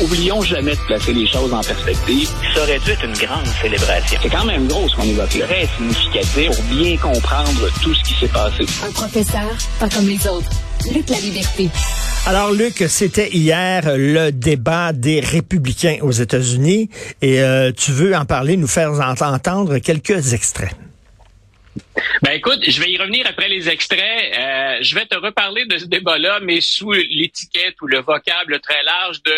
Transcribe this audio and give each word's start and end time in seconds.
Oublions 0.00 0.40
jamais 0.42 0.72
de 0.72 0.80
placer 0.86 1.12
les 1.12 1.26
choses 1.26 1.52
en 1.52 1.60
perspective. 1.60 2.28
Ça 2.54 2.62
aurait 2.62 2.78
dû 2.78 2.90
être 2.90 3.04
une 3.04 3.12
grande 3.12 3.46
célébration. 3.60 4.18
C'est 4.22 4.30
quand 4.30 4.44
même 4.44 4.66
gros 4.66 4.88
ce 4.88 4.96
qu'on 4.96 5.02
évoque. 5.02 5.28
Très 5.28 5.66
significatif 5.76 6.46
pour 6.46 6.64
bien 6.64 6.96
comprendre 6.96 7.68
tout 7.82 7.94
ce 7.94 8.02
qui 8.02 8.14
s'est 8.14 8.32
passé. 8.32 8.64
Un 8.86 8.92
professeur, 8.92 9.56
pas 9.78 9.88
comme 9.88 10.08
les 10.08 10.26
autres. 10.26 10.50
Luc 10.92 11.08
la 11.08 11.20
liberté. 11.20 11.68
Alors 12.26 12.52
Luc, 12.52 12.84
c'était 12.88 13.30
hier 13.30 13.82
le 13.96 14.30
débat 14.30 14.92
des 14.92 15.20
républicains 15.20 15.98
aux 16.02 16.10
États-Unis 16.10 16.88
et 17.20 17.42
euh, 17.42 17.72
tu 17.72 17.92
veux 17.92 18.14
en 18.14 18.24
parler, 18.24 18.56
nous 18.56 18.68
faire 18.68 18.92
entendre 18.92 19.78
quelques 19.78 20.32
extraits. 20.32 20.74
Ben 22.22 22.32
écoute, 22.32 22.60
je 22.66 22.80
vais 22.80 22.90
y 22.90 22.98
revenir 22.98 23.26
après 23.28 23.48
les 23.48 23.68
extraits. 23.68 24.00
Euh, 24.00 24.78
je 24.80 24.94
vais 24.94 25.06
te 25.06 25.16
reparler 25.16 25.64
de 25.66 25.78
ce 25.78 25.86
débat-là, 25.86 26.40
mais 26.42 26.60
sous 26.60 26.92
l'étiquette 26.92 27.80
ou 27.82 27.86
le 27.86 28.00
vocable 28.00 28.60
très 28.60 28.82
large 28.84 29.22
de 29.22 29.32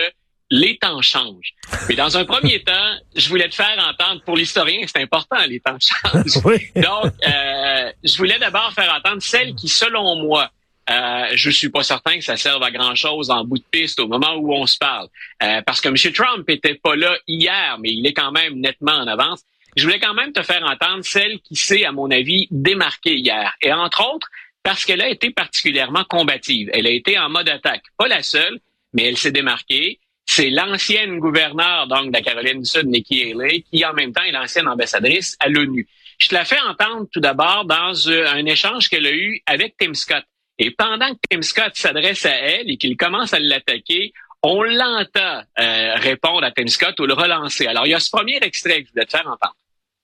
les 0.51 0.77
temps 0.79 1.01
changent. 1.03 1.55
Mais 1.89 1.95
dans 1.95 2.17
un 2.17 2.25
premier 2.25 2.63
temps, 2.65 2.97
je 3.15 3.29
voulais 3.29 3.49
te 3.49 3.55
faire 3.55 3.77
entendre, 3.79 4.23
pour 4.25 4.37
l'historien, 4.37 4.81
c'est 4.87 5.03
important, 5.03 5.37
les 5.49 5.61
temps 5.61 5.79
changent. 5.81 6.43
Donc, 6.77 7.13
euh, 7.27 7.93
je 8.03 8.17
voulais 8.17 8.39
d'abord 8.39 8.73
faire 8.73 8.93
entendre 8.95 9.23
celle 9.23 9.55
qui, 9.55 9.69
selon 9.69 10.17
moi, 10.17 10.51
euh, 10.91 11.29
je 11.33 11.51
suis 11.51 11.71
pas 11.71 11.83
certain 11.83 12.19
que 12.19 12.25
ça 12.25 12.37
serve 12.37 12.63
à 12.63 12.71
grand 12.71 12.95
chose 12.95 13.31
en 13.31 13.45
bout 13.45 13.59
de 13.59 13.65
piste 13.71 13.99
au 14.01 14.07
moment 14.07 14.35
où 14.35 14.53
on 14.53 14.67
se 14.67 14.77
parle, 14.77 15.09
euh, 15.43 15.63
parce 15.63 15.81
que 15.81 15.89
M. 15.89 16.13
Trump 16.13 16.49
était 16.51 16.75
pas 16.75 16.95
là 16.95 17.17
hier, 17.27 17.79
mais 17.81 17.91
il 17.91 18.07
est 18.07 18.13
quand 18.13 18.33
même 18.33 18.61
nettement 18.61 18.93
en 18.93 19.07
avance. 19.07 19.41
Je 19.77 19.85
voulais 19.85 19.99
quand 19.99 20.15
même 20.15 20.33
te 20.33 20.43
faire 20.43 20.63
entendre 20.63 21.03
celle 21.03 21.41
qui 21.41 21.57
s'est, 21.57 21.85
à 21.85 21.91
mon 21.91 22.11
avis, 22.11 22.47
démarquée 22.51 23.17
hier, 23.17 23.55
et 23.63 23.73
entre 23.73 24.15
autres 24.15 24.29
parce 24.65 24.85
qu'elle 24.85 25.03
a 25.03 25.09
été 25.09 25.31
particulièrement 25.31 26.05
combative. 26.05 26.71
Elle 26.73 26.89
a 26.89 26.91
été 26.91 27.17
en 27.19 27.29
mode 27.29 27.49
attaque, 27.49 27.85
pas 27.97 28.09
la 28.09 28.23
seule, 28.23 28.59
mais 28.95 29.05
elle 29.05 29.17
s'est 29.17 29.31
démarquée. 29.31 30.01
C'est 30.27 30.51
l'ancienne 30.51 31.19
gouverneure 31.19 31.87
donc 31.87 32.09
de 32.09 32.13
la 32.13 32.23
Caroline 32.23 32.61
du 32.61 32.67
Sud, 32.67 32.87
Nikki 32.87 33.33
Haley, 33.33 33.65
qui 33.71 33.85
en 33.85 33.93
même 33.93 34.13
temps 34.13 34.23
est 34.23 34.33
l'ancienne 34.33 34.69
ambassadrice 34.69 35.37
à 35.41 35.49
l'ONU. 35.49 35.87
Je 36.19 36.29
te 36.29 36.35
la 36.35 36.45
fais 36.45 36.61
entendre 36.61 37.07
tout 37.13 37.21
d'abord 37.21 37.65
dans 37.65 37.93
euh, 38.07 38.27
un 38.29 38.47
échange 38.47 38.89
qu'elle 38.89 39.07
a 39.07 39.13
eu 39.13 39.41
avec 39.47 39.77
Tim 39.79 39.95
Scott. 39.95 40.25
Et 40.59 40.71
pendant 40.71 41.09
que 41.11 41.19
Tim 41.29 41.43
Scott 41.43 41.73
s'adresse 41.75 42.25
à 42.27 42.35
elle 42.35 42.71
et 42.71 42.77
qu'il 42.77 42.97
commence 42.97 43.35
à 43.35 43.41
l'attaquer, 43.41 44.13
on 44.43 44.63
l'entend 44.63 45.43
euh, 45.59 45.95
répondre 45.97 46.45
à 46.45 46.51
Tim 46.53 46.69
Scott 46.69 46.99
ou 47.01 47.07
le 47.07 47.15
relancer. 47.15 47.67
Alors, 47.67 47.87
il 47.87 47.91
y 47.91 47.95
a 47.95 48.01
ce 48.01 48.11
premier 48.11 48.39
extrait 48.43 48.83
que 48.83 48.89
je 48.89 48.93
voulais 48.93 49.07
te 49.07 49.11
faire 49.11 49.27
entendre. 49.27 49.57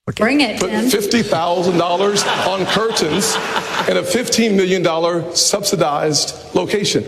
Okay. 0.09 0.25
Bring 0.25 0.41
it, 0.41 0.59
Put 0.59 0.71
$50,000 0.71 2.49
on 2.49 2.65
curtains 2.67 3.37
in 3.89 3.97
a 3.97 4.03
$15 4.03 4.57
million 4.57 4.83
subsidized 5.37 6.35
location. 6.55 7.05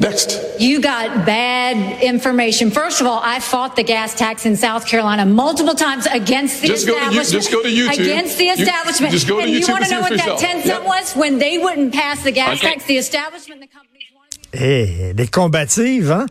Next. 0.00 0.60
You 0.60 0.80
got 0.80 1.26
bad 1.26 2.02
information. 2.02 2.70
First 2.70 3.00
of 3.00 3.06
all, 3.06 3.20
I 3.22 3.40
fought 3.40 3.76
the 3.76 3.82
gas 3.82 4.14
tax 4.14 4.46
in 4.46 4.56
South 4.56 4.86
Carolina 4.86 5.26
multiple 5.26 5.74
times 5.74 6.06
against 6.06 6.62
the 6.62 6.68
just 6.68 6.88
establishment. 6.88 7.16
Go 7.16 7.22
to, 7.22 7.32
just 7.32 7.52
go 7.52 7.62
to 7.62 7.68
YouTube. 7.68 8.00
Against 8.00 8.38
the 8.38 8.48
establishment. 8.48 9.12
You, 9.12 9.18
just 9.18 9.28
go 9.28 9.36
to 9.36 9.42
and 9.42 9.52
YouTube 9.52 9.68
you 9.68 9.72
want 9.72 9.84
to 9.84 9.90
know 9.90 10.00
what 10.00 10.10
yourself. 10.12 10.40
that 10.40 10.52
10 10.52 10.62
cent 10.62 10.82
yep. 10.82 10.84
was? 10.84 11.14
When 11.14 11.38
they 11.38 11.58
wouldn't 11.58 11.92
pass 11.92 12.22
the 12.24 12.32
gas 12.32 12.58
okay. 12.58 12.72
tax, 12.72 12.86
the 12.86 12.96
establishment, 12.96 13.60
the 13.60 13.66
companies 13.66 14.06
wanted. 14.14 14.62
Eh, 14.62 15.12
des 15.14 15.28
combatives, 15.28 16.10
hein? 16.10 16.26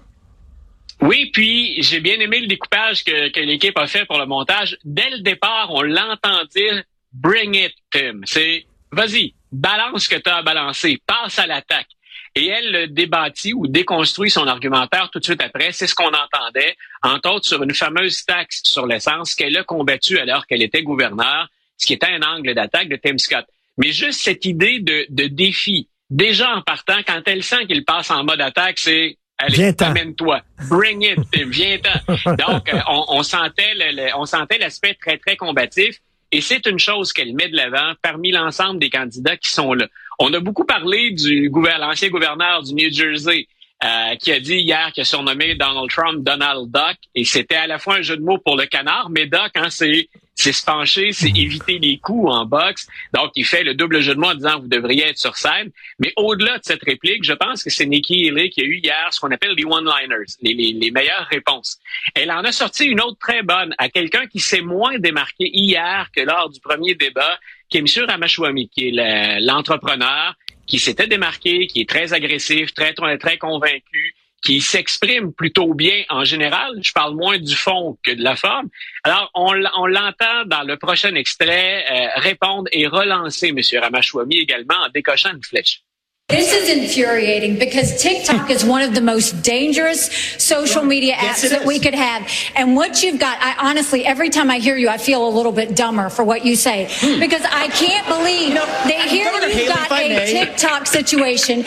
Oui, 1.02 1.32
puis 1.34 1.82
j'ai 1.82 2.00
bien 2.00 2.20
aimé 2.20 2.40
le 2.42 2.48
découpage 2.48 3.04
que, 3.04 3.30
que 3.32 3.40
l'équipe 3.40 3.78
a 3.78 3.88
fait 3.88 4.06
pour 4.06 4.20
le 4.20 4.26
montage. 4.26 4.78
Dès 4.84 5.10
le 5.10 5.20
départ, 5.20 5.70
on 5.72 5.82
l'entend 5.82 6.46
dire 6.56 6.84
Bring 7.14 7.56
it, 7.56 7.74
Tim. 7.92 8.22
C'est 8.26 8.66
vas-y, 8.92 9.34
balance 9.52 10.04
ce 10.04 10.10
que 10.10 10.16
tu 10.16 10.30
as 10.30 10.38
à 10.38 10.42
balancer, 10.44 11.00
passe 11.06 11.40
à 11.40 11.48
l'attaque. 11.48 11.88
Et 12.36 12.48
elle 12.48 12.94
débattit 12.94 13.54
ou 13.54 13.68
déconstruit 13.68 14.30
son 14.30 14.48
argumentaire 14.48 15.10
tout 15.12 15.20
de 15.20 15.26
suite 15.26 15.42
après. 15.42 15.72
C'est 15.72 15.88
ce 15.88 15.96
qu'on 15.96 16.08
entendait, 16.08 16.78
entre 17.04 17.30
autres 17.32 17.48
sur 17.48 17.62
une 17.62 17.74
fameuse 17.74 18.24
taxe 18.26 18.62
sur 18.64 18.86
l'essence 18.86 19.36
qu'elle 19.36 19.58
a 19.58 19.64
combattue 19.64 20.18
alors 20.18 20.48
qu'elle 20.48 20.62
était 20.62 20.84
gouverneure, 20.84 21.50
ce 21.78 21.86
qui 21.86 21.94
était 21.94 22.08
un 22.08 22.22
angle 22.22 22.54
d'attaque 22.54 22.88
de 22.88 22.96
Tim 22.96 23.18
Scott. 23.18 23.46
Mais 23.78 23.92
juste 23.92 24.22
cette 24.22 24.46
idée 24.46 24.80
de, 24.80 25.06
de 25.10 25.28
défi, 25.28 25.90
déjà 26.10 26.56
en 26.56 26.62
partant, 26.62 27.00
quand 27.06 27.22
elle 27.26 27.44
sent 27.44 27.66
qu'il 27.66 27.84
passe 27.84 28.12
en 28.12 28.24
mode 28.24 28.42
attaque, 28.42 28.80
c'est 28.80 29.18
Allez, 29.38 29.74
amène-toi. 29.80 30.42
Bring 30.70 31.02
it. 31.04 31.20
Viens-t'en. 31.34 32.36
Donc, 32.36 32.72
on, 32.88 33.06
on 33.08 33.24
sentait 33.24 33.74
le, 33.74 33.96
le, 33.96 34.10
on 34.16 34.26
sentait 34.26 34.60
l'aspect 34.60 34.96
très, 35.02 35.18
très 35.18 35.36
combatif. 35.36 35.98
Et 36.32 36.42
c'est 36.42 36.66
une 36.68 36.80
chose 36.80 37.12
qu'elle 37.12 37.34
met 37.34 37.50
de 37.50 37.58
l'avant 37.58 37.94
parmi 38.02 38.32
l'ensemble 38.32 38.80
des 38.80 38.90
candidats 38.90 39.36
qui 39.38 39.50
sont 39.50 39.74
là. 39.74 39.88
On 40.24 40.32
a 40.34 40.40
beaucoup 40.40 40.66
parlé 40.66 41.10
du 41.10 41.50
l'ancien 41.50 42.10
gouverneur 42.10 42.62
du 42.62 42.76
New 42.76 42.94
Jersey 42.94 43.48
euh, 43.84 44.16
qui 44.18 44.32
a 44.32 44.40
dit 44.40 44.58
hier 44.58 44.92
qu'il 44.94 45.02
a 45.02 45.04
surnommé 45.04 45.56
Donald 45.56 45.90
Trump 45.90 46.24
Donald 46.24 46.70
Duck. 46.72 46.98
Et 47.16 47.26
c'était 47.26 47.56
à 47.56 47.66
la 47.66 47.80
fois 47.80 47.96
un 47.96 48.02
jeu 48.04 48.18
de 48.18 48.22
mots 48.22 48.38
pour 48.38 48.56
le 48.56 48.68
canard, 48.68 49.10
mais 49.10 49.26
Duck, 49.26 49.50
hein, 49.56 49.72
c'est 49.72 50.10
c'est 50.42 50.54
se 50.54 50.66
pencher, 50.66 51.12
c'est 51.14 51.30
éviter 51.30 51.78
les 51.78 51.98
coups 51.98 52.32
en 52.32 52.46
boxe. 52.46 52.88
Donc, 53.14 53.32
il 53.36 53.46
fait 53.46 53.64
le 53.64 53.76
double 53.76 54.02
jeu 54.02 54.16
de 54.16 54.20
mots 54.20 54.32
en 54.32 54.36
disant 54.36 54.60
vous 54.60 54.68
devriez 54.68 55.08
être 55.08 55.18
sur 55.18 55.36
scène. 55.36 55.72
Mais 56.00 56.14
au-delà 56.18 56.58
de 56.58 56.64
cette 56.64 56.84
réplique, 56.84 57.24
je 57.24 57.34
pense 57.34 57.64
que 57.64 57.70
c'est 57.70 57.86
Nikki 57.86 58.30
Haley 58.30 58.50
qui 58.50 58.62
a 58.62 58.64
eu 58.66 58.78
hier 58.78 59.08
ce 59.12 59.20
qu'on 59.20 59.32
appelle 59.32 59.54
les 59.56 59.66
one-liners, 59.66 60.26
les, 60.42 60.54
les, 60.54 60.74
les, 60.74 60.92
meilleures 60.92 61.28
réponses. 61.30 61.78
Elle 62.16 62.32
en 62.32 62.44
a 62.44 62.52
sorti 62.52 62.86
une 62.86 63.02
autre 63.02 63.18
très 63.20 63.44
bonne 63.44 63.76
à 63.78 63.90
quelqu'un 63.90 64.26
qui 64.26 64.40
s'est 64.40 64.62
moins 64.62 64.98
démarqué 64.98 65.50
hier 65.54 66.10
que 66.16 66.22
lors 66.22 66.50
du 66.50 66.60
premier 66.60 66.96
débat, 66.96 67.40
qui 67.70 67.78
est 67.78 67.82
M. 67.82 68.06
Ramachwamy, 68.08 68.70
qui 68.70 68.88
est 68.90 69.40
l'entrepreneur, 69.42 70.36
qui 70.66 70.80
s'était 70.80 71.08
démarqué, 71.08 71.68
qui 71.68 71.82
est 71.82 71.90
très 71.90 72.14
agressif, 72.14 72.74
très, 72.74 72.94
très 72.94 73.38
convaincu, 73.38 74.16
qui 74.42 74.62
s'exprime 74.62 75.34
plutôt 75.34 75.74
bien 75.74 76.04
en 76.10 76.24
général. 76.24 76.72
Je 76.82 76.92
parle 76.92 77.16
moins 77.16 77.38
du 77.38 77.56
fond 77.56 77.98
que 78.04 78.12
de 78.12 78.24
la 78.24 78.36
forme. 78.36 78.70
Alors, 79.04 79.30
on, 79.36 79.54
on 79.78 79.86
l'entend 79.86 80.46
dans 80.48 80.64
le 80.64 80.78
prochain 80.78 81.14
extrait 81.16 81.86
euh, 81.92 82.08
répondre 82.22 82.68
et 82.72 82.88
relancer 82.88 83.50
M. 83.50 83.60
Ramachwamy 83.82 84.38
également 84.40 84.76
en 84.86 84.90
décochant 84.90 85.32
une 85.34 85.44
flèche. 85.44 85.82
This 86.28 86.54
is 86.54 86.70
infuriating 86.70 87.60
because 87.60 88.02
TikTok 88.02 88.50
is 88.50 88.64
one 88.64 88.82
of 88.82 88.96
the 88.96 89.02
most 89.02 89.44
dangerous 89.44 90.10
social 90.38 90.82
media 90.82 91.14
apps 91.16 91.44
yes, 91.44 91.50
that 91.50 91.66
we 91.66 91.78
could 91.78 91.94
have. 91.94 92.26
And 92.56 92.74
what 92.74 93.04
you've 93.04 93.20
got, 93.20 93.38
I 93.42 93.70
honestly, 93.70 94.06
every 94.06 94.30
time 94.30 94.50
I 94.50 94.60
hear 94.60 94.78
you, 94.78 94.88
I 94.88 94.98
feel 94.98 95.28
a 95.28 95.30
little 95.30 95.52
bit 95.52 95.76
dumber 95.76 96.08
for 96.10 96.24
what 96.24 96.46
you 96.46 96.56
say 96.56 96.88
because 97.20 97.42
I 97.44 97.68
can't 97.68 98.08
believe 98.08 98.54
know, 98.54 98.66
that 98.66 99.10
here 99.10 99.30
you've 99.30 99.68
got 99.68 99.92
a 99.92 100.26
TikTok 100.26 100.88
situation 100.88 101.66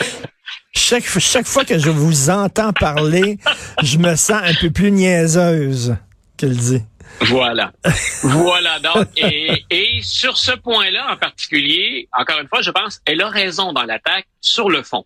chaque, 0.75 1.05
chaque 1.19 1.47
fois 1.47 1.65
que 1.65 1.79
je 1.79 1.89
vous 1.89 2.29
entends 2.29 2.73
parler, 2.73 3.37
je 3.81 3.97
me 3.97 4.15
sens 4.15 4.41
un 4.43 4.53
peu 4.53 4.69
plus 4.69 4.91
niaiseuse 4.91 5.95
qu'elle 6.37 6.57
dit. 6.57 6.81
Voilà. 7.21 7.71
voilà. 8.23 8.79
Donc, 8.79 9.07
et, 9.15 9.65
et 9.69 10.01
sur 10.01 10.37
ce 10.37 10.51
point-là 10.51 11.11
en 11.11 11.17
particulier, 11.17 12.07
encore 12.17 12.39
une 12.39 12.47
fois, 12.47 12.61
je 12.61 12.71
pense, 12.71 12.99
elle 13.05 13.21
a 13.21 13.29
raison 13.29 13.73
dans 13.73 13.83
l'attaque 13.83 14.27
sur 14.41 14.69
le 14.69 14.83
fond. 14.83 15.05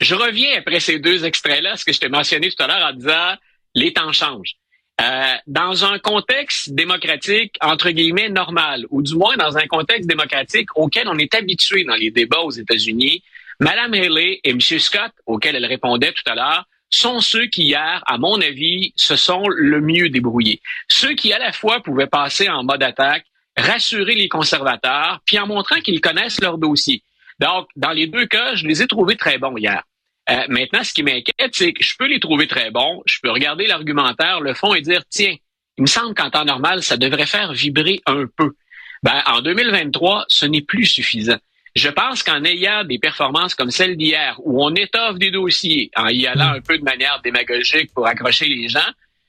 Je 0.00 0.14
reviens 0.14 0.58
après 0.58 0.80
ces 0.80 0.98
deux 0.98 1.24
extraits-là, 1.24 1.76
ce 1.76 1.84
que 1.84 1.92
je 1.92 2.00
t'ai 2.00 2.08
mentionné 2.08 2.50
tout 2.50 2.62
à 2.62 2.66
l'heure 2.66 2.90
en 2.90 2.92
disant 2.92 3.34
les 3.74 3.92
temps 3.92 4.12
changent. 4.12 4.56
Euh, 5.00 5.34
dans 5.46 5.84
un 5.84 5.98
contexte 5.98 6.74
démocratique, 6.74 7.56
entre 7.62 7.90
guillemets, 7.90 8.28
normal, 8.28 8.86
ou 8.90 9.02
du 9.02 9.14
moins 9.14 9.36
dans 9.36 9.56
un 9.56 9.66
contexte 9.66 10.08
démocratique 10.08 10.68
auquel 10.76 11.08
on 11.08 11.18
est 11.18 11.34
habitué 11.34 11.84
dans 11.84 11.94
les 11.94 12.10
débats 12.10 12.40
aux 12.40 12.50
États-Unis, 12.50 13.22
Madame 13.60 13.92
Haley 13.92 14.40
et 14.42 14.50
M. 14.50 14.60
Scott, 14.60 15.12
auxquels 15.26 15.54
elle 15.54 15.66
répondait 15.66 16.12
tout 16.12 16.30
à 16.30 16.34
l'heure, 16.34 16.64
sont 16.88 17.20
ceux 17.20 17.46
qui 17.46 17.64
hier, 17.64 18.02
à 18.06 18.16
mon 18.16 18.40
avis, 18.40 18.92
se 18.96 19.16
sont 19.16 19.46
le 19.48 19.80
mieux 19.80 20.08
débrouillés. 20.08 20.60
Ceux 20.88 21.14
qui, 21.14 21.32
à 21.32 21.38
la 21.38 21.52
fois, 21.52 21.82
pouvaient 21.82 22.06
passer 22.06 22.48
en 22.48 22.64
mode 22.64 22.82
attaque, 22.82 23.26
rassurer 23.56 24.14
les 24.14 24.28
conservateurs, 24.28 25.20
puis 25.26 25.38
en 25.38 25.46
montrant 25.46 25.80
qu'ils 25.80 26.00
connaissent 26.00 26.40
leur 26.40 26.56
dossier. 26.58 27.02
Donc, 27.38 27.68
dans 27.76 27.90
les 27.90 28.06
deux 28.06 28.26
cas, 28.26 28.54
je 28.54 28.66
les 28.66 28.82
ai 28.82 28.86
trouvés 28.86 29.16
très 29.16 29.38
bons 29.38 29.56
hier. 29.56 29.82
Euh, 30.30 30.44
maintenant, 30.48 30.82
ce 30.82 30.94
qui 30.94 31.02
m'inquiète, 31.02 31.52
c'est 31.52 31.72
que 31.72 31.84
je 31.84 31.94
peux 31.98 32.06
les 32.06 32.20
trouver 32.20 32.46
très 32.46 32.70
bons, 32.70 33.02
je 33.06 33.18
peux 33.22 33.30
regarder 33.30 33.66
l'argumentaire, 33.66 34.40
le 34.40 34.54
fond 34.54 34.74
et 34.74 34.80
dire, 34.80 35.02
tiens, 35.10 35.34
il 35.76 35.82
me 35.82 35.86
semble 35.86 36.14
qu'en 36.14 36.30
temps 36.30 36.44
normal, 36.44 36.82
ça 36.82 36.96
devrait 36.96 37.26
faire 37.26 37.52
vibrer 37.52 38.00
un 38.06 38.24
peu. 38.36 38.54
Ben, 39.02 39.22
en 39.26 39.40
2023, 39.40 40.26
ce 40.28 40.46
n'est 40.46 40.60
plus 40.62 40.86
suffisant. 40.86 41.38
Je 41.76 41.88
pense 41.88 42.22
qu'en 42.22 42.44
ayant 42.44 42.84
des 42.84 42.98
performances 42.98 43.54
comme 43.54 43.70
celle 43.70 43.96
d'hier, 43.96 44.36
où 44.42 44.64
on 44.64 44.74
étoffe 44.74 45.18
des 45.18 45.30
dossiers 45.30 45.90
en 45.96 46.08
y 46.08 46.26
allant 46.26 46.52
un 46.54 46.60
peu 46.60 46.78
de 46.78 46.84
manière 46.84 47.20
démagogique 47.22 47.92
pour 47.94 48.06
accrocher 48.06 48.46
les 48.46 48.68
gens, 48.68 48.80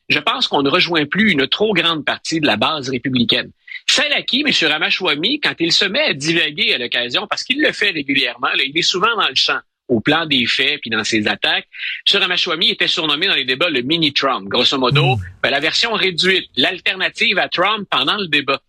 je 0.10 0.20
pense 0.20 0.48
qu'on 0.48 0.64
ne 0.64 0.70
rejoint 0.70 1.06
plus 1.06 1.32
une 1.32 1.48
trop 1.48 1.74
grande 1.74 2.04
partie 2.04 2.40
de 2.40 2.48
la 2.48 2.58
base 2.58 2.90
républicaine. 2.90 3.52
Celle 3.88 4.14
à 4.14 4.22
qui, 4.22 4.44
M. 4.46 4.70
Ramachwamy, 4.70 5.40
quand 5.40 5.56
il 5.60 5.72
se 5.72 5.86
met 5.86 6.02
à 6.02 6.14
divaguer 6.14 6.74
à 6.74 6.78
l'occasion, 6.78 7.28
parce 7.28 7.44
qu'il 7.44 7.62
le 7.62 7.72
fait 7.72 7.92
régulièrement, 7.92 8.50
là, 8.50 8.64
il 8.66 8.78
est 8.78 8.82
souvent 8.84 9.16
dans 9.16 9.28
le 9.28 9.36
champ, 9.36 9.60
au 9.88 10.00
plan 10.00 10.26
des 10.26 10.46
faits 10.46 10.80
puis 10.82 10.90
dans 10.90 11.04
ses 11.04 11.28
attaques. 11.28 11.68
M. 12.12 12.22
Ramachwamy 12.22 12.70
était 12.72 12.88
surnommé 12.88 13.28
dans 13.28 13.36
les 13.36 13.46
débats 13.46 13.70
le 13.70 13.82
mini-Trump. 13.82 14.48
Grosso 14.48 14.78
modo, 14.78 15.18
ben, 15.44 15.50
la 15.50 15.60
version 15.60 15.94
réduite, 15.94 16.50
l'alternative 16.56 17.38
à 17.38 17.50
Trump 17.50 17.88
pendant 17.90 18.18
le 18.18 18.28
débat. 18.28 18.62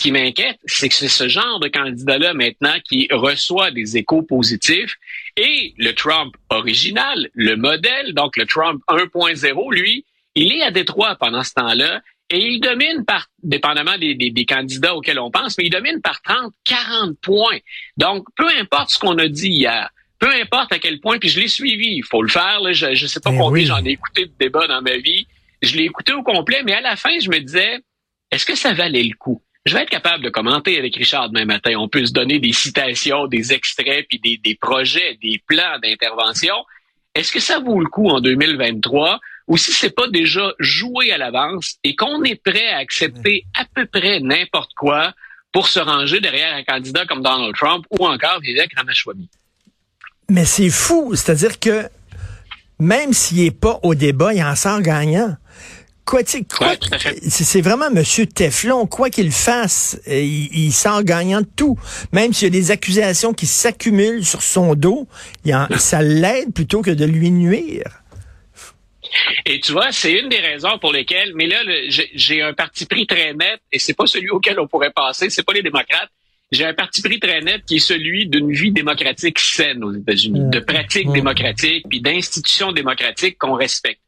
Ce 0.00 0.04
qui 0.04 0.12
m'inquiète, 0.12 0.58
c'est 0.64 0.88
que 0.88 0.94
c'est 0.94 1.08
ce 1.08 1.28
genre 1.28 1.60
de 1.60 1.68
candidat-là 1.68 2.32
maintenant 2.32 2.72
qui 2.88 3.06
reçoit 3.10 3.70
des 3.70 3.98
échos 3.98 4.22
positifs 4.22 4.94
et 5.36 5.74
le 5.76 5.92
Trump 5.92 6.34
original, 6.48 7.28
le 7.34 7.54
modèle, 7.56 8.14
donc 8.14 8.38
le 8.38 8.46
Trump 8.46 8.82
1.0, 8.88 9.74
lui, 9.74 10.06
Il 10.34 10.54
est 10.54 10.62
à 10.62 10.70
Détroit 10.70 11.16
pendant 11.16 11.42
ce 11.42 11.52
temps-là 11.52 12.00
et 12.30 12.38
il 12.38 12.60
domine 12.60 13.04
par, 13.04 13.26
dépendamment 13.42 13.98
des, 13.98 14.14
des, 14.14 14.46
candidats 14.46 14.96
auxquels 14.96 15.18
on 15.18 15.30
pense, 15.30 15.58
mais 15.58 15.66
il 15.66 15.70
domine 15.70 16.00
par 16.00 16.22
30, 16.22 16.50
40 16.64 17.20
points. 17.20 17.58
Donc, 17.98 18.26
peu 18.36 18.48
importe 18.58 18.92
ce 18.92 18.98
qu'on 18.98 19.18
a 19.18 19.28
dit 19.28 19.50
hier, 19.50 19.90
peu 20.18 20.32
importe 20.32 20.72
à 20.72 20.78
quel 20.78 20.98
point, 21.00 21.18
puis 21.18 21.28
je 21.28 21.40
l'ai 21.40 21.48
suivi, 21.48 21.96
il 21.96 22.04
faut 22.04 22.22
le 22.22 22.30
faire, 22.30 22.60
là, 22.62 22.72
je 22.72 22.86
ne 22.86 23.06
sais 23.06 23.20
pas 23.20 23.32
combien 23.32 23.66
j'en 23.66 23.84
ai 23.84 23.90
écouté 23.90 24.24
de 24.24 24.32
débats 24.40 24.66
dans 24.66 24.80
ma 24.80 24.96
vie, 24.96 25.26
je 25.60 25.76
l'ai 25.76 25.84
écouté 25.84 26.14
au 26.14 26.22
complet, 26.22 26.62
mais 26.64 26.72
à 26.72 26.80
la 26.80 26.96
fin, 26.96 27.18
je 27.20 27.28
me 27.28 27.38
disais, 27.38 27.80
est-ce 28.30 28.46
que 28.46 28.54
ça 28.54 28.72
valait 28.72 29.02
le 29.02 29.14
coup? 29.14 29.42
Je 29.66 29.74
vais 29.74 29.82
être 29.82 29.90
capable 29.90 30.24
de 30.24 30.30
commenter 30.30 30.78
avec 30.78 30.96
Richard 30.96 31.28
demain 31.28 31.44
matin. 31.44 31.72
On 31.76 31.88
peut 31.88 32.06
se 32.06 32.12
donner 32.12 32.38
des 32.38 32.52
citations, 32.52 33.26
des 33.26 33.52
extraits, 33.52 34.06
puis 34.08 34.18
des, 34.18 34.54
projets, 34.54 35.18
des 35.22 35.42
plans 35.46 35.78
d'intervention. 35.82 36.54
Est-ce 37.14 37.30
que 37.30 37.40
ça 37.40 37.58
vaut 37.58 37.80
le 37.80 37.86
coup 37.86 38.08
en 38.08 38.20
2023 38.20 39.20
ou 39.48 39.56
si 39.56 39.72
c'est 39.72 39.94
pas 39.94 40.08
déjà 40.08 40.52
joué 40.60 41.12
à 41.12 41.18
l'avance 41.18 41.76
et 41.82 41.96
qu'on 41.96 42.22
est 42.22 42.40
prêt 42.42 42.68
à 42.68 42.78
accepter 42.78 43.44
à 43.58 43.64
peu 43.74 43.84
près 43.84 44.20
n'importe 44.20 44.72
quoi 44.74 45.12
pour 45.52 45.66
se 45.66 45.80
ranger 45.80 46.20
derrière 46.20 46.54
un 46.54 46.62
candidat 46.62 47.04
comme 47.04 47.22
Donald 47.22 47.54
Trump 47.56 47.84
ou 47.90 48.06
encore 48.06 48.40
Vivek 48.40 48.70
Ramaswamy? 48.76 49.28
Mais 50.30 50.44
c'est 50.44 50.70
fou, 50.70 51.16
c'est-à-dire 51.16 51.58
que 51.58 51.88
même 52.78 53.12
s'il 53.12 53.40
est 53.40 53.50
pas 53.50 53.78
au 53.82 53.94
débat, 53.94 54.32
il 54.32 54.42
en 54.42 54.54
sort 54.54 54.80
gagnant. 54.80 55.36
Quoi, 56.10 56.24
quoi 56.24 56.74
c'est 57.28 57.60
vraiment 57.60 57.88
Monsieur 57.88 58.26
Teflon, 58.26 58.86
quoi 58.86 59.10
qu'il 59.10 59.30
fasse, 59.30 60.00
euh, 60.08 60.20
il, 60.20 60.72
sort 60.72 61.04
gagnant 61.04 61.40
de 61.40 61.48
tout. 61.54 61.78
Même 62.10 62.32
s'il 62.32 62.46
y 62.46 62.58
a 62.58 62.60
des 62.60 62.72
accusations 62.72 63.32
qui 63.32 63.46
s'accumulent 63.46 64.24
sur 64.24 64.42
son 64.42 64.74
dos, 64.74 65.06
il 65.44 65.56
ça 65.78 66.02
l'aide 66.02 66.52
plutôt 66.52 66.82
que 66.82 66.90
de 66.90 67.04
lui 67.04 67.30
nuire. 67.30 68.02
Et 69.46 69.60
tu 69.60 69.70
vois, 69.70 69.92
c'est 69.92 70.12
une 70.12 70.28
des 70.28 70.40
raisons 70.40 70.78
pour 70.80 70.92
lesquelles, 70.92 71.32
mais 71.36 71.46
là, 71.46 71.62
j'ai 71.88 72.42
un 72.42 72.54
parti 72.54 72.86
pris 72.86 73.06
très 73.06 73.32
net, 73.34 73.60
et 73.70 73.78
c'est 73.78 73.94
pas 73.94 74.06
celui 74.06 74.30
auquel 74.30 74.58
on 74.58 74.66
pourrait 74.66 74.90
passer, 74.90 75.30
c'est 75.30 75.44
pas 75.44 75.52
les 75.52 75.62
démocrates. 75.62 76.10
J'ai 76.50 76.64
un 76.64 76.74
parti 76.74 77.02
pris 77.02 77.20
très 77.20 77.40
net 77.40 77.62
qui 77.64 77.76
est 77.76 77.78
celui 77.78 78.26
d'une 78.26 78.50
vie 78.50 78.72
démocratique 78.72 79.38
saine 79.38 79.84
aux 79.84 79.94
États-Unis, 79.94 80.50
de 80.50 80.58
pratiques 80.58 81.12
démocratiques, 81.12 81.86
puis 81.88 82.00
d'institutions 82.00 82.72
démocratiques 82.72 83.38
qu'on 83.38 83.54
respecte. 83.54 84.00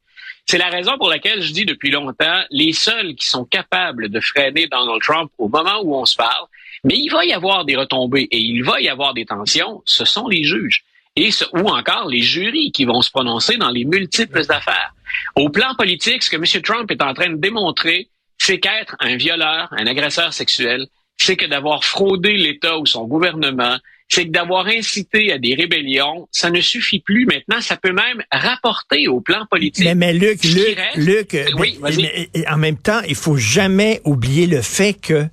C'est 0.46 0.58
la 0.58 0.68
raison 0.68 0.98
pour 0.98 1.08
laquelle 1.08 1.40
je 1.40 1.52
dis 1.52 1.64
depuis 1.64 1.90
longtemps, 1.90 2.42
les 2.50 2.72
seuls 2.72 3.14
qui 3.14 3.26
sont 3.26 3.44
capables 3.44 4.08
de 4.08 4.20
freiner 4.20 4.66
Donald 4.66 5.00
Trump 5.00 5.30
au 5.38 5.48
moment 5.48 5.80
où 5.82 5.94
on 5.96 6.04
se 6.04 6.16
parle, 6.16 6.46
mais 6.84 6.94
il 6.96 7.08
va 7.10 7.24
y 7.24 7.32
avoir 7.32 7.64
des 7.64 7.76
retombées 7.76 8.28
et 8.30 8.38
il 8.38 8.62
va 8.62 8.80
y 8.80 8.88
avoir 8.88 9.14
des 9.14 9.24
tensions, 9.24 9.82
ce 9.84 10.04
sont 10.04 10.28
les 10.28 10.44
juges. 10.44 10.84
Et 11.14 11.30
ce, 11.30 11.44
ou 11.52 11.68
encore 11.68 12.08
les 12.08 12.22
jurys 12.22 12.72
qui 12.72 12.84
vont 12.84 13.02
se 13.02 13.10
prononcer 13.10 13.56
dans 13.56 13.70
les 13.70 13.84
multiples 13.84 14.42
affaires. 14.48 14.94
Au 15.36 15.50
plan 15.50 15.74
politique, 15.74 16.22
ce 16.22 16.30
que 16.30 16.36
M. 16.36 16.62
Trump 16.62 16.90
est 16.90 17.02
en 17.02 17.12
train 17.14 17.30
de 17.30 17.36
démontrer, 17.36 18.08
c'est 18.38 18.58
qu'être 18.58 18.96
un 18.98 19.16
violeur, 19.16 19.68
un 19.72 19.86
agresseur 19.86 20.32
sexuel, 20.32 20.86
c'est 21.18 21.36
que 21.36 21.46
d'avoir 21.46 21.84
fraudé 21.84 22.36
l'État 22.36 22.78
ou 22.78 22.86
son 22.86 23.04
gouvernement, 23.04 23.76
c'est 24.14 24.26
que 24.26 24.30
d'avoir 24.30 24.66
incité 24.66 25.32
à 25.32 25.38
des 25.38 25.54
rébellions, 25.54 26.28
ça 26.30 26.50
ne 26.50 26.60
suffit 26.60 27.00
plus. 27.00 27.24
Maintenant, 27.24 27.62
ça 27.62 27.78
peut 27.78 27.92
même 27.92 28.22
rapporter 28.30 29.08
au 29.08 29.22
plan 29.22 29.46
politique. 29.50 29.86
Mais, 29.86 29.94
mais 29.94 30.12
Luc, 30.12 30.44
Luc, 30.44 30.78
Luc, 30.96 31.36
oui, 31.58 31.80
en 32.46 32.58
même 32.58 32.76
temps, 32.76 33.00
il 33.08 33.14
faut 33.14 33.38
jamais 33.38 34.02
oublier 34.04 34.46
le 34.46 34.60
fait 34.60 34.92
que 34.92 35.24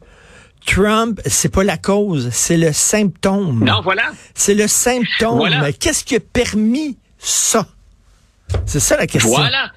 Trump, 0.66 1.20
c'est 1.26 1.54
pas 1.54 1.66
la 1.66 1.78
cause, 1.78 2.30
c'est 2.32 2.56
le 2.56 2.72
symptôme. 2.72 3.66
Non, 3.66 3.82
voilà. 3.82 4.14
C'est 4.34 4.56
le 4.56 4.70
symptôme. 4.70 5.50
Qu'est-ce 5.78 6.06
qui 6.06 6.16
a 6.16 6.22
permis 6.22 6.98
ça? 7.18 7.68
C'est 8.66 8.80
ça 8.80 8.96
la 8.96 9.08
question. 9.08 9.32
Voilà. 9.32 9.74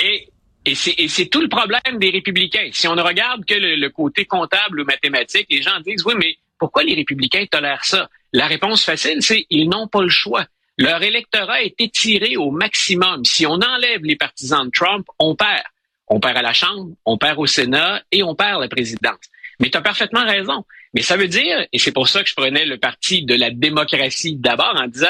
Et, 0.00 0.28
et 0.64 1.08
c'est 1.08 1.26
tout 1.26 1.40
le 1.40 1.48
problème 1.48 1.98
des 1.98 2.10
républicains. 2.10 2.70
Si 2.72 2.86
on 2.86 2.94
ne 2.94 3.02
regarde 3.02 3.44
que 3.44 3.54
le, 3.54 3.74
le 3.74 3.90
côté 3.90 4.26
comptable 4.26 4.80
ou 4.80 4.84
mathématique, 4.84 5.46
les 5.50 5.60
gens 5.60 5.80
disent, 5.84 6.04
oui, 6.06 6.14
mais 6.16 6.36
pourquoi 6.58 6.84
les 6.84 6.94
républicains 6.94 7.44
tolèrent 7.50 7.84
ça? 7.84 8.08
La 8.32 8.46
réponse 8.46 8.84
facile, 8.84 9.18
c'est 9.20 9.46
ils 9.50 9.68
n'ont 9.68 9.88
pas 9.88 10.02
le 10.02 10.08
choix. 10.08 10.46
Leur 10.76 11.02
électorat 11.02 11.62
est 11.62 11.80
étiré 11.80 12.36
au 12.36 12.50
maximum. 12.50 13.24
Si 13.24 13.46
on 13.46 13.54
enlève 13.54 14.04
les 14.04 14.16
partisans 14.16 14.66
de 14.66 14.70
Trump, 14.70 15.06
on 15.18 15.36
perd. 15.36 15.62
On 16.08 16.20
perd 16.20 16.36
à 16.36 16.42
la 16.42 16.52
Chambre, 16.52 16.90
on 17.04 17.16
perd 17.16 17.38
au 17.38 17.46
Sénat 17.46 18.02
et 18.10 18.22
on 18.22 18.34
perd 18.34 18.60
la 18.60 18.68
présidence. 18.68 19.20
Mais 19.60 19.70
tu 19.70 19.78
as 19.78 19.82
parfaitement 19.82 20.24
raison. 20.24 20.64
Mais 20.92 21.02
ça 21.02 21.16
veut 21.16 21.28
dire, 21.28 21.66
et 21.72 21.78
c'est 21.78 21.92
pour 21.92 22.08
ça 22.08 22.22
que 22.22 22.28
je 22.28 22.34
prenais 22.34 22.66
le 22.66 22.78
parti 22.78 23.24
de 23.24 23.34
la 23.34 23.50
démocratie 23.50 24.36
d'abord 24.36 24.74
en 24.76 24.88
disant, 24.88 25.06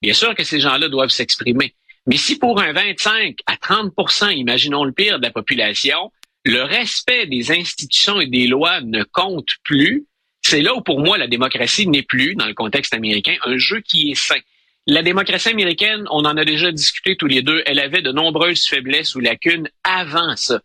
bien 0.00 0.14
sûr 0.14 0.34
que 0.34 0.44
ces 0.44 0.60
gens-là 0.60 0.88
doivent 0.88 1.10
s'exprimer. 1.10 1.74
Mais 2.06 2.16
si 2.16 2.38
pour 2.38 2.60
un 2.60 2.72
25 2.72 3.38
à 3.46 3.56
30% 3.56 4.34
imaginons 4.34 4.84
le 4.84 4.92
pire 4.92 5.18
de 5.18 5.24
la 5.24 5.30
population, 5.30 6.12
le 6.44 6.62
respect 6.62 7.26
des 7.26 7.50
institutions 7.52 8.20
et 8.20 8.26
des 8.26 8.46
lois 8.46 8.80
ne 8.80 9.02
compte 9.02 9.48
plus, 9.64 10.06
c'est 10.42 10.62
là 10.62 10.74
où 10.74 10.80
pour 10.80 11.00
moi 11.00 11.18
la 11.18 11.26
démocratie 11.26 11.86
n'est 11.86 12.02
plus, 12.02 12.34
dans 12.34 12.46
le 12.46 12.54
contexte 12.54 12.94
américain, 12.94 13.34
un 13.44 13.58
jeu 13.58 13.80
qui 13.80 14.10
est 14.10 14.14
sain. 14.14 14.38
La 14.86 15.02
démocratie 15.02 15.50
américaine, 15.50 16.06
on 16.10 16.24
en 16.24 16.36
a 16.36 16.44
déjà 16.44 16.72
discuté 16.72 17.16
tous 17.16 17.26
les 17.26 17.42
deux, 17.42 17.62
elle 17.66 17.78
avait 17.78 18.00
de 18.00 18.10
nombreuses 18.10 18.64
faiblesses 18.64 19.14
ou 19.14 19.20
lacunes 19.20 19.68
avant 19.84 20.34
ça. 20.36 20.60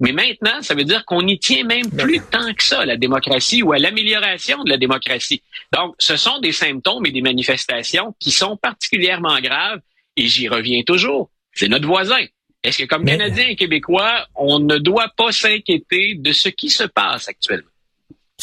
Mais 0.00 0.12
maintenant, 0.12 0.60
ça 0.60 0.74
veut 0.74 0.84
dire 0.84 1.04
qu'on 1.06 1.22
n'y 1.22 1.38
tient 1.38 1.64
même 1.64 1.90
plus 1.90 2.20
tant 2.30 2.52
que 2.52 2.62
ça, 2.62 2.84
la 2.84 2.96
démocratie, 2.96 3.62
ou 3.62 3.72
à 3.72 3.78
l'amélioration 3.78 4.62
de 4.62 4.70
la 4.70 4.76
démocratie. 4.76 5.42
Donc, 5.72 5.94
ce 5.98 6.16
sont 6.16 6.38
des 6.40 6.52
symptômes 6.52 7.06
et 7.06 7.10
des 7.10 7.22
manifestations 7.22 8.14
qui 8.20 8.30
sont 8.30 8.56
particulièrement 8.56 9.38
graves, 9.40 9.80
et 10.16 10.26
j'y 10.26 10.48
reviens 10.48 10.82
toujours. 10.82 11.30
C'est 11.52 11.68
notre 11.68 11.86
voisin. 11.86 12.24
Est-ce 12.62 12.78
que 12.78 12.84
comme 12.84 13.04
Canadiens 13.04 13.48
et 13.48 13.56
Québécois, 13.56 14.26
on 14.34 14.58
ne 14.58 14.76
doit 14.78 15.12
pas 15.16 15.32
s'inquiéter 15.32 16.14
de 16.16 16.32
ce 16.32 16.48
qui 16.48 16.68
se 16.68 16.84
passe 16.84 17.28
actuellement? 17.28 17.70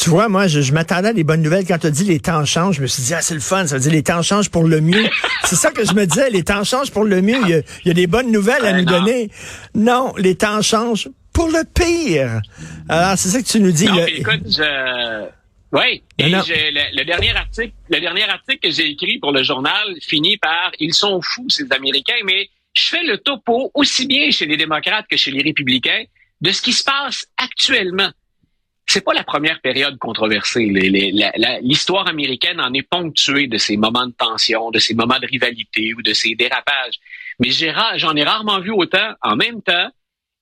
Tu 0.00 0.10
vois, 0.10 0.28
moi, 0.28 0.48
je, 0.48 0.72
m'attendais 0.72 1.08
à 1.08 1.12
des 1.12 1.22
bonnes 1.22 1.42
nouvelles 1.42 1.66
quand 1.66 1.78
tu 1.78 1.86
as 1.86 1.90
dit 1.90 2.04
les 2.04 2.18
temps 2.18 2.44
changent. 2.44 2.76
Je 2.76 2.82
me 2.82 2.86
suis 2.86 3.02
dit, 3.04 3.14
ah, 3.14 3.22
c'est 3.22 3.34
le 3.34 3.40
fun, 3.40 3.66
ça 3.66 3.76
veut 3.76 3.80
dire 3.80 3.92
les 3.92 4.02
temps 4.02 4.22
changent 4.22 4.50
pour 4.50 4.64
le 4.64 4.80
mieux. 4.80 5.08
c'est 5.44 5.54
ça 5.54 5.70
que 5.70 5.84
je 5.84 5.94
me 5.94 6.04
disais, 6.04 6.30
les 6.30 6.42
temps 6.42 6.64
changent 6.64 6.90
pour 6.90 7.04
le 7.04 7.22
mieux. 7.22 7.38
Il 7.46 7.88
y 7.88 7.90
a, 7.90 7.94
des 7.94 8.08
bonnes 8.08 8.32
nouvelles 8.32 8.64
à 8.64 8.72
ben 8.72 8.78
nous 8.78 8.84
donner. 8.84 9.30
Non, 9.74 10.12
les 10.18 10.34
temps 10.34 10.62
changent 10.62 11.08
pour 11.32 11.48
le 11.48 11.62
pire. 11.64 12.40
Alors, 12.88 13.16
c'est 13.16 13.28
ça 13.28 13.40
que 13.40 13.46
tu 13.46 13.60
nous 13.60 13.70
dis. 13.70 13.86
Non, 13.86 14.04
écoute, 14.06 14.42
je... 14.46 15.26
Oui, 15.72 16.02
et 16.18 16.28
le, 16.28 16.96
le, 16.96 17.04
dernier 17.04 17.34
article, 17.34 17.72
le 17.88 18.00
dernier 18.00 18.22
article 18.24 18.60
que 18.60 18.70
j'ai 18.70 18.88
écrit 18.90 19.18
pour 19.18 19.32
le 19.32 19.42
journal 19.42 19.94
finit 20.00 20.36
par 20.36 20.70
ils 20.78 20.94
sont 20.94 21.20
fous 21.20 21.50
ces 21.50 21.66
Américains, 21.72 22.14
mais 22.24 22.48
je 22.74 22.88
fais 22.90 23.02
le 23.02 23.18
topo 23.18 23.72
aussi 23.74 24.06
bien 24.06 24.30
chez 24.30 24.46
les 24.46 24.56
démocrates 24.56 25.06
que 25.10 25.16
chez 25.16 25.32
les 25.32 25.42
républicains 25.42 26.04
de 26.40 26.50
ce 26.52 26.62
qui 26.62 26.72
se 26.72 26.84
passe 26.84 27.26
actuellement 27.38 28.10
c'est 28.86 29.04
pas 29.04 29.14
la 29.14 29.24
première 29.24 29.60
période 29.60 29.98
controversée. 29.98 30.66
L'histoire 31.62 32.06
américaine 32.06 32.60
en 32.60 32.72
est 32.74 32.82
ponctuée 32.82 33.46
de 33.46 33.56
ces 33.56 33.76
moments 33.76 34.06
de 34.06 34.12
tension, 34.12 34.70
de 34.70 34.78
ces 34.78 34.94
moments 34.94 35.18
de 35.18 35.26
rivalité 35.26 35.94
ou 35.94 36.02
de 36.02 36.12
ces 36.12 36.34
dérapages. 36.34 37.00
Mais 37.40 37.50
j'en 37.50 38.14
ai, 38.14 38.24
rarement 38.24 38.60
vu 38.60 38.70
autant 38.70 39.14
en 39.22 39.36
même 39.36 39.62
temps 39.62 39.90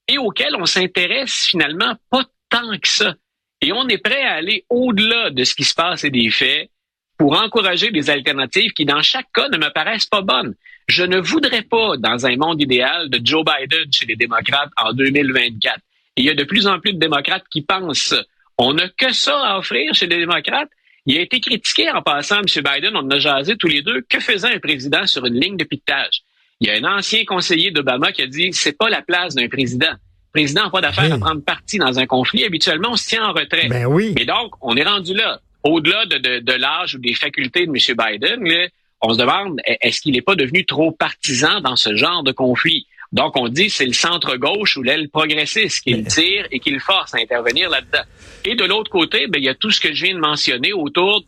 et 0.07 0.17
auxquels 0.17 0.55
on 0.55 0.65
s'intéresse 0.65 1.45
finalement 1.47 1.95
pas 2.09 2.25
tant 2.49 2.77
que 2.77 2.87
ça. 2.87 3.15
Et 3.61 3.71
on 3.71 3.87
est 3.87 3.97
prêt 3.97 4.23
à 4.23 4.33
aller 4.33 4.65
au-delà 4.69 5.29
de 5.29 5.43
ce 5.43 5.55
qui 5.55 5.63
se 5.63 5.73
passe 5.73 6.03
et 6.03 6.09
des 6.09 6.29
faits 6.29 6.69
pour 7.17 7.41
encourager 7.41 7.91
des 7.91 8.09
alternatives 8.09 8.73
qui, 8.73 8.85
dans 8.85 9.01
chaque 9.01 9.31
cas, 9.33 9.47
ne 9.47 9.57
me 9.57 9.71
paraissent 9.71 10.05
pas 10.05 10.21
bonnes. 10.21 10.55
Je 10.87 11.03
ne 11.03 11.17
voudrais 11.19 11.61
pas, 11.61 11.95
dans 11.97 12.25
un 12.25 12.35
monde 12.35 12.61
idéal, 12.61 13.09
de 13.09 13.21
Joe 13.23 13.45
Biden 13.45 13.91
chez 13.91 14.05
les 14.05 14.17
démocrates 14.17 14.71
en 14.75 14.91
2024. 14.91 15.79
il 16.17 16.25
y 16.25 16.29
a 16.29 16.35
de 16.35 16.43
plus 16.43 16.67
en 16.67 16.79
plus 16.79 16.93
de 16.93 16.99
démocrates 16.99 17.45
qui 17.49 17.61
pensent 17.61 18.13
on 18.57 18.73
n'a 18.73 18.89
que 18.89 19.11
ça 19.13 19.37
à 19.39 19.57
offrir 19.57 19.93
chez 19.93 20.07
les 20.07 20.17
démocrates. 20.17 20.69
Il 21.05 21.17
a 21.17 21.21
été 21.21 21.39
critiqué 21.41 21.89
en 21.91 22.01
passant, 22.01 22.37
M. 22.37 22.45
Biden, 22.45 22.95
on 22.95 22.99
en 22.99 23.09
a 23.09 23.19
jasé 23.19 23.55
tous 23.57 23.67
les 23.67 23.81
deux. 23.81 24.01
Que 24.07 24.19
faisait 24.19 24.53
un 24.53 24.59
président 24.59 25.05
sur 25.05 25.25
une 25.25 25.39
ligne 25.39 25.57
de 25.57 25.65
piquetage? 25.65 26.21
Il 26.59 26.67
y 26.67 26.71
a 26.71 26.75
un 26.75 26.97
ancien 26.97 27.25
conseiller 27.25 27.71
d'Obama 27.71 28.11
qui 28.13 28.21
a 28.21 28.27
dit 28.27 28.53
c'est 28.53 28.77
pas 28.77 28.89
la 28.89 29.01
place 29.01 29.35
d'un 29.35 29.49
président. 29.49 29.91
Le 29.91 30.39
président 30.39 30.63
n'a 30.63 30.69
pas 30.69 30.81
d'affaire 30.81 31.13
à 31.13 31.17
prendre 31.19 31.43
parti 31.43 31.77
dans 31.77 31.99
un 31.99 32.05
conflit. 32.05 32.45
Habituellement, 32.45 32.91
on 32.91 32.95
se 32.95 33.07
tient 33.07 33.25
en 33.25 33.33
retrait. 33.33 33.67
Ben 33.67 33.85
oui. 33.85 34.15
Et 34.17 34.25
donc, 34.25 34.53
on 34.61 34.75
est 34.77 34.83
rendu 34.83 35.13
là. 35.13 35.41
Au-delà 35.63 36.05
de, 36.05 36.53
l'âge 36.53 36.95
ou 36.95 36.99
des 36.99 37.13
facultés 37.13 37.67
de 37.67 37.71
M. 37.71 37.75
Biden, 37.75 38.69
on 39.01 39.13
se 39.13 39.17
demande 39.17 39.59
est-ce 39.65 40.01
qu'il 40.01 40.13
n'est 40.13 40.21
pas 40.21 40.35
devenu 40.35 40.65
trop 40.65 40.91
partisan 40.91 41.59
dans 41.61 41.75
ce 41.75 41.95
genre 41.95 42.23
de 42.23 42.31
conflit? 42.31 42.87
Donc, 43.13 43.37
on 43.37 43.47
dit 43.47 43.69
c'est 43.69 43.85
le 43.85 43.93
centre-gauche 43.93 44.75
ou 44.75 44.81
l'aile 44.81 45.07
progressiste 45.07 45.83
qui 45.83 45.93
le 45.93 46.03
tire 46.03 46.47
et 46.51 46.59
qui 46.59 46.71
le 46.71 46.79
force 46.79 47.13
à 47.13 47.19
intervenir 47.19 47.69
là-dedans. 47.69 48.03
Et 48.43 48.55
de 48.55 48.65
l'autre 48.65 48.89
côté, 48.89 49.27
ben, 49.27 49.37
il 49.37 49.45
y 49.45 49.49
a 49.49 49.53
tout 49.53 49.69
ce 49.69 49.79
que 49.79 49.93
je 49.93 50.05
viens 50.05 50.15
de 50.15 50.19
mentionner 50.19 50.73
autour 50.73 51.23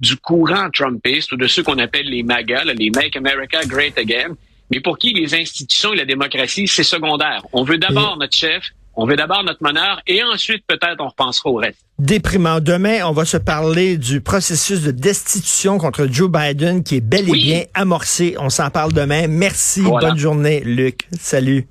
du, 0.00 0.16
courant 0.16 0.68
Trumpiste 0.70 1.30
ou 1.32 1.36
de 1.36 1.46
ceux 1.46 1.62
qu'on 1.62 1.78
appelle 1.78 2.06
les 2.06 2.24
MAGA, 2.24 2.64
les 2.64 2.90
Make 2.90 3.16
America 3.16 3.64
Great 3.64 3.96
Again, 3.96 4.36
mais 4.70 4.80
pour 4.80 4.98
qui 4.98 5.12
les 5.12 5.32
institutions 5.34 5.94
et 5.94 5.96
la 5.96 6.04
démocratie, 6.04 6.66
c'est 6.66 6.82
secondaire. 6.82 7.42
On 7.52 7.62
veut 7.62 7.78
d'abord 7.78 8.16
notre 8.18 8.36
chef, 8.36 8.72
on 9.00 9.06
veut 9.06 9.14
d'abord 9.14 9.44
notre 9.44 9.62
meneur 9.62 10.02
et 10.08 10.24
ensuite 10.24 10.64
peut-être 10.66 10.96
on 10.98 11.06
repensera 11.06 11.50
au 11.50 11.54
reste. 11.54 11.78
Déprimant. 12.00 12.58
Demain, 12.58 13.04
on 13.04 13.12
va 13.12 13.24
se 13.24 13.36
parler 13.36 13.96
du 13.96 14.20
processus 14.20 14.82
de 14.82 14.90
destitution 14.90 15.78
contre 15.78 16.08
Joe 16.10 16.28
Biden 16.28 16.82
qui 16.82 16.96
est 16.96 17.00
bel 17.00 17.28
et 17.28 17.32
bien 17.32 17.62
amorcé. 17.74 18.34
On 18.40 18.50
s'en 18.50 18.70
parle 18.70 18.92
demain. 18.92 19.28
Merci. 19.28 19.82
Bonne 19.82 20.18
journée, 20.18 20.62
Luc. 20.64 21.06
Salut. 21.20 21.68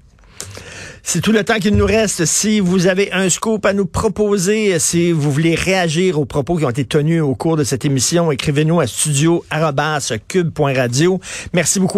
C'est 1.04 1.22
tout 1.22 1.32
le 1.32 1.44
temps 1.46 1.60
qu'il 1.60 1.78
nous 1.78 1.86
reste. 1.86 2.26
Si 2.26 2.60
vous 2.60 2.88
avez 2.88 3.14
un 3.14 3.30
scoop 3.30 3.66
à 3.66 3.72
nous 3.72 3.86
proposer, 3.86 4.78
si 4.80 5.14
vous 5.14 5.32
voulez 5.32 5.56
réagir 5.56 6.20
aux 6.20 6.26
propos 6.26 6.58
qui 6.58 6.66
ont 6.66 6.70
été 6.70 6.84
tenus 6.84 7.22
au 7.22 7.34
cours 7.34 7.56
de 7.56 7.64
cette 7.64 7.86
émission, 7.86 8.30
écrivez-nous 8.30 8.82
à 8.82 8.88
studio@cube.radio. 8.88 11.22
Merci 11.54 11.80
beaucoup. 11.80 11.96